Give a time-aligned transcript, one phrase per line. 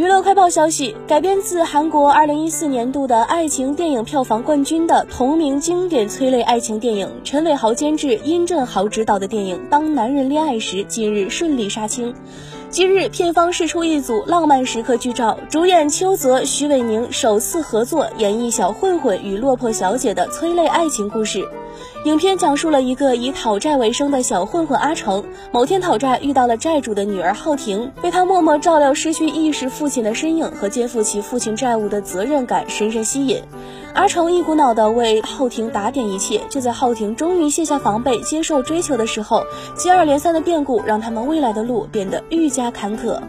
[0.00, 12.14] 娱乐快报消息，改编自韩国2014年度的爱情电影票房冠军的同名经典催泪爱情电影，陈伟豪监制、殷振豪执导的电影《当男人恋爱时》近日顺利杀青。
[12.70, 21.46] 今日片方释出一组浪漫时刻剧照，主演邱泽、徐伟宁首次合作演绎小混混与落魄小姐的催泪爱情故事。
[22.04, 33.42] 影片讲述了一个以讨债为生的小混混阿成，某天讨债遇到了债主的女儿浩婷，被他默默照料失去意识父亲的身影和肩负起父亲债务的责任感深深吸引。
[33.92, 39.44] 阿成一股脑的为浩婷打点一切，就在浩婷终于卸下防备接受追求的时候，
[39.76, 43.20] 接二连三的变故让他们未来的路变得愈加坎坷。